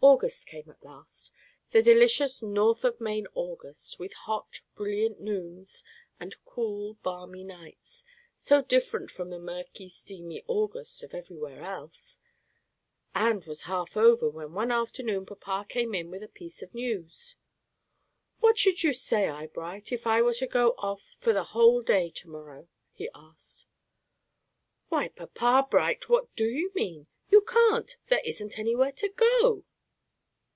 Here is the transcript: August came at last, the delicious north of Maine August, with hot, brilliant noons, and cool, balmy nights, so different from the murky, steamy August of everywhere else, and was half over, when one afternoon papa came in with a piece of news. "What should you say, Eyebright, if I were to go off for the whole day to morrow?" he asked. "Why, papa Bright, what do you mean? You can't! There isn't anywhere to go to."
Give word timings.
August 0.00 0.46
came 0.46 0.70
at 0.70 0.84
last, 0.84 1.32
the 1.72 1.82
delicious 1.82 2.40
north 2.40 2.84
of 2.84 3.00
Maine 3.00 3.26
August, 3.34 3.98
with 3.98 4.12
hot, 4.12 4.60
brilliant 4.76 5.20
noons, 5.20 5.82
and 6.20 6.36
cool, 6.44 6.96
balmy 7.02 7.42
nights, 7.42 8.04
so 8.36 8.62
different 8.62 9.10
from 9.10 9.28
the 9.28 9.40
murky, 9.40 9.88
steamy 9.88 10.42
August 10.46 11.02
of 11.02 11.12
everywhere 11.14 11.62
else, 11.64 12.20
and 13.12 13.44
was 13.44 13.62
half 13.62 13.96
over, 13.98 14.30
when 14.30 14.54
one 14.54 14.70
afternoon 14.70 15.26
papa 15.26 15.66
came 15.68 15.94
in 15.96 16.10
with 16.12 16.22
a 16.22 16.28
piece 16.28 16.62
of 16.62 16.74
news. 16.74 17.34
"What 18.38 18.56
should 18.56 18.84
you 18.84 18.92
say, 18.92 19.28
Eyebright, 19.28 19.90
if 19.92 20.06
I 20.06 20.22
were 20.22 20.34
to 20.34 20.46
go 20.46 20.74
off 20.78 21.02
for 21.18 21.32
the 21.34 21.42
whole 21.42 21.82
day 21.82 22.10
to 22.12 22.28
morrow?" 22.30 22.68
he 22.92 23.10
asked. 23.16 23.66
"Why, 24.90 25.08
papa 25.08 25.66
Bright, 25.68 26.08
what 26.08 26.34
do 26.36 26.46
you 26.48 26.70
mean? 26.74 27.08
You 27.30 27.40
can't! 27.42 27.96
There 28.06 28.22
isn't 28.24 28.58
anywhere 28.60 28.92
to 28.92 29.08
go 29.08 29.40
to." 29.56 29.64